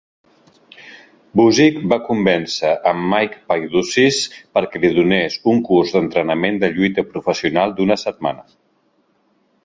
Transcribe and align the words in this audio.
Busick 1.39 1.75
va 1.91 1.97
convèncer 2.05 2.71
en 2.91 3.03
Mike 3.11 3.37
Paidousis 3.51 4.17
per 4.57 4.63
que 4.71 4.81
li 4.85 4.91
donés 4.95 5.35
un 5.53 5.61
curs 5.67 5.93
d'entrenament 5.97 6.57
de 6.65 6.71
lluita 6.79 7.03
professional 7.11 7.77
d'una 7.81 7.99
setmana. 8.05 8.47